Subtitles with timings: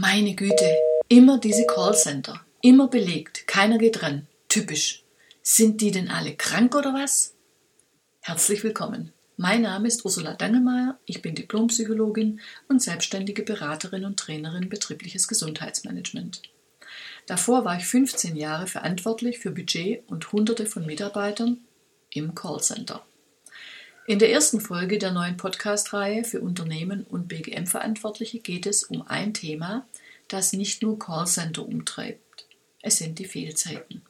[0.00, 0.76] Meine Güte,
[1.08, 4.26] immer diese Callcenter, immer belegt, keiner geht ran.
[4.48, 5.04] Typisch.
[5.42, 7.34] Sind die denn alle krank oder was?
[8.20, 9.12] Herzlich willkommen.
[9.36, 16.42] Mein Name ist Ursula Dangelmeier, ich bin Diplompsychologin und selbstständige Beraterin und Trainerin betriebliches Gesundheitsmanagement.
[17.26, 21.58] Davor war ich 15 Jahre verantwortlich für Budget und Hunderte von Mitarbeitern
[22.10, 23.06] im Callcenter.
[24.06, 29.32] In der ersten Folge der neuen Podcast-Reihe für Unternehmen und BGM-Verantwortliche geht es um ein
[29.32, 29.86] Thema,
[30.28, 32.46] das nicht nur Callcenter umtreibt.
[32.82, 34.02] Es sind die Fehlzeiten.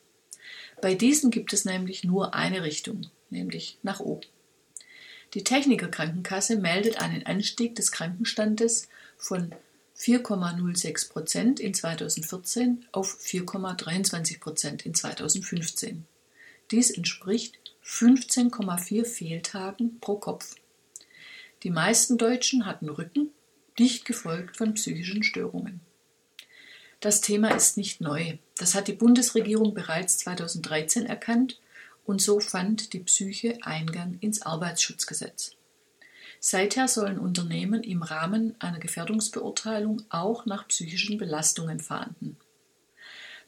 [0.82, 4.26] Bei diesen gibt es nämlich nur eine Richtung, nämlich nach oben.
[5.34, 9.54] Die Technikerkrankenkasse meldet einen Anstieg des Krankenstandes von
[9.96, 16.04] 4,06 Prozent in 2014 auf 4,23 Prozent in 2015.
[16.72, 20.54] Dies entspricht 15,4 Fehltagen pro Kopf.
[21.62, 23.30] Die meisten Deutschen hatten Rücken,
[23.78, 25.80] dicht gefolgt von psychischen Störungen.
[27.00, 28.38] Das Thema ist nicht neu.
[28.56, 31.60] Das hat die Bundesregierung bereits 2013 erkannt
[32.06, 35.52] und so fand die Psyche Eingang ins Arbeitsschutzgesetz.
[36.40, 42.38] Seither sollen Unternehmen im Rahmen einer Gefährdungsbeurteilung auch nach psychischen Belastungen fahnden.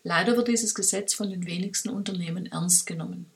[0.03, 3.30] Leider wird dieses Gesetz von den wenigsten Unternehmen ernst genommen.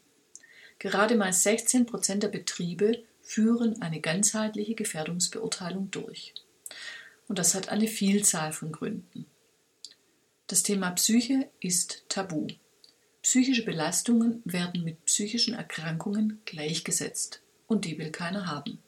[0.81, 6.34] Gerade mal 16 Prozent der Betriebe führen eine ganzheitliche Gefährdungsbeurteilung durch.
[7.28, 9.27] Und das hat eine Vielzahl von Gründen.
[10.47, 12.48] Das Thema Psyche ist tabu.
[13.23, 18.78] Psychische Belastungen werden mit psychischen Erkrankungen gleichgesetzt und die will keiner haben.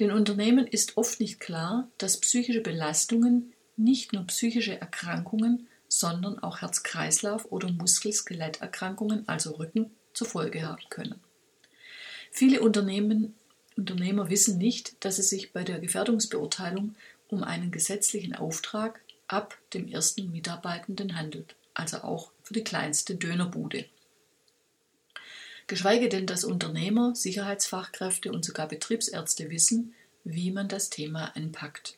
[0.00, 6.62] Den Unternehmen ist oft nicht klar, dass psychische Belastungen nicht nur psychische Erkrankungen, sondern auch
[6.62, 11.20] Herz-Kreislauf- oder Muskel-Skeletterkrankungen, also Rücken, zur Folge haben können.
[12.30, 13.34] Viele Unternehmen,
[13.76, 16.94] Unternehmer wissen nicht, dass es sich bei der Gefährdungsbeurteilung
[17.28, 23.86] um einen gesetzlichen Auftrag ab dem ersten Mitarbeitenden handelt, also auch für die kleinste Dönerbude.
[25.66, 29.94] Geschweige denn, dass Unternehmer, Sicherheitsfachkräfte und sogar Betriebsärzte wissen,
[30.24, 31.96] wie man das Thema anpackt.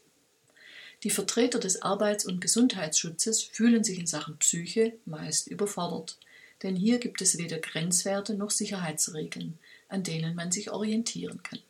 [1.04, 6.18] Die Vertreter des Arbeits- und Gesundheitsschutzes fühlen sich in Sachen Psyche meist überfordert,
[6.62, 9.58] denn hier gibt es weder Grenzwerte noch Sicherheitsregeln,
[9.88, 11.60] an denen man sich orientieren kann.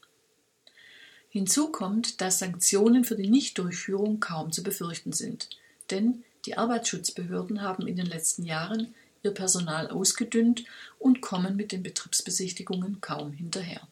[1.28, 5.48] Hinzu kommt, dass Sanktionen für die Nichtdurchführung kaum zu befürchten sind,
[5.91, 10.64] denn die Arbeitsschutzbehörden haben in den letzten Jahren ihr Personal ausgedünnt
[10.98, 13.86] und kommen mit den Betriebsbesichtigungen kaum hinterher.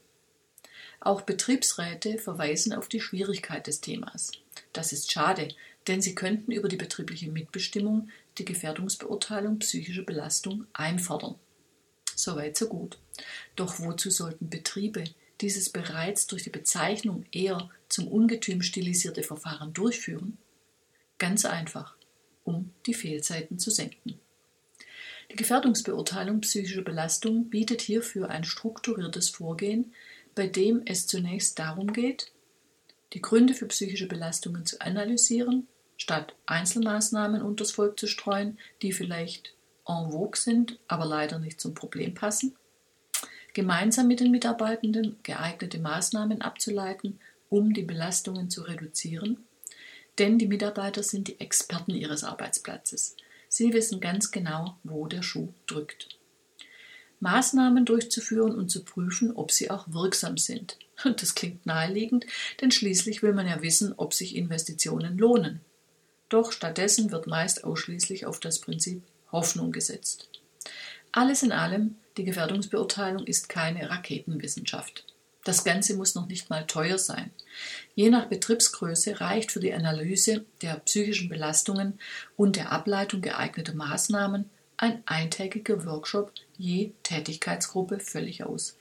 [1.00, 4.32] Auch Betriebsräte verweisen auf die Schwierigkeit des Themas.
[4.74, 5.48] Das ist schade,
[5.86, 8.10] denn sie könnten über die betriebliche Mitbestimmung
[8.40, 11.36] die Gefährdungsbeurteilung psychischer Belastung einfordern.
[12.16, 12.98] Soweit so gut.
[13.54, 15.04] Doch wozu sollten Betriebe
[15.40, 20.38] dieses bereits durch die Bezeichnung eher zum Ungetüm stilisierte Verfahren durchführen?
[21.18, 21.96] Ganz einfach,
[22.44, 24.18] um die Fehlzeiten zu senken.
[25.30, 29.94] Die Gefährdungsbeurteilung psychischer Belastung bietet hierfür ein strukturiertes Vorgehen,
[30.34, 32.32] bei dem es zunächst darum geht,
[33.12, 35.68] die Gründe für psychische Belastungen zu analysieren
[36.00, 39.52] statt Einzelmaßnahmen unters Volk zu streuen, die vielleicht
[39.86, 42.56] en vogue sind, aber leider nicht zum Problem passen,
[43.52, 49.44] gemeinsam mit den Mitarbeitenden geeignete Maßnahmen abzuleiten, um die Belastungen zu reduzieren,
[50.18, 53.16] denn die Mitarbeiter sind die Experten ihres Arbeitsplatzes.
[53.48, 56.08] Sie wissen ganz genau, wo der Schuh drückt.
[57.18, 60.78] Maßnahmen durchzuführen und zu prüfen, ob sie auch wirksam sind.
[61.16, 62.26] Das klingt naheliegend,
[62.60, 65.60] denn schließlich will man ja wissen, ob sich Investitionen lohnen.
[66.30, 69.02] Doch stattdessen wird meist ausschließlich auf das Prinzip
[69.32, 70.30] Hoffnung gesetzt.
[71.12, 75.04] Alles in allem, die Gefährdungsbeurteilung ist keine Raketenwissenschaft.
[75.44, 77.30] Das Ganze muss noch nicht mal teuer sein.
[77.94, 81.98] Je nach Betriebsgröße reicht für die Analyse der psychischen Belastungen
[82.36, 88.76] und der Ableitung geeigneter Maßnahmen ein eintägiger Workshop je Tätigkeitsgruppe völlig aus.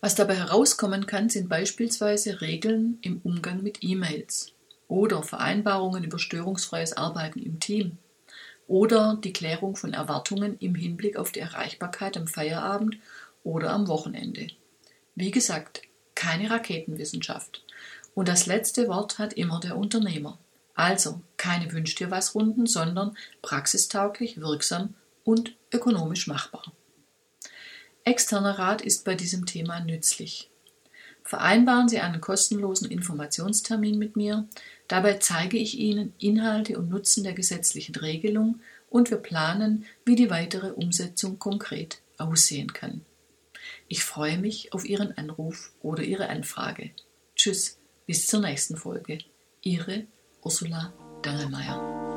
[0.00, 4.53] Was dabei herauskommen kann, sind beispielsweise Regeln im Umgang mit E-Mails
[4.88, 7.98] oder Vereinbarungen über störungsfreies Arbeiten im Team
[8.66, 12.96] oder die Klärung von Erwartungen im Hinblick auf die Erreichbarkeit am Feierabend
[13.42, 14.48] oder am Wochenende.
[15.14, 15.82] Wie gesagt,
[16.14, 17.64] keine Raketenwissenschaft.
[18.14, 20.38] Und das letzte Wort hat immer der Unternehmer.
[20.74, 24.94] Also keine Wünsch dir was Runden, sondern praxistauglich, wirksam
[25.24, 26.72] und ökonomisch machbar.
[28.04, 30.50] Externer Rat ist bei diesem Thema nützlich.
[31.24, 34.46] Vereinbaren Sie einen kostenlosen Informationstermin mit mir.
[34.88, 38.60] Dabei zeige ich Ihnen Inhalte und Nutzen der gesetzlichen Regelung
[38.90, 43.00] und wir planen, wie die weitere Umsetzung konkret aussehen kann.
[43.88, 46.90] Ich freue mich auf Ihren Anruf oder Ihre Anfrage.
[47.34, 49.18] Tschüss, bis zur nächsten Folge.
[49.62, 50.04] Ihre
[50.42, 50.92] Ursula
[51.22, 52.13] Dangelmeier.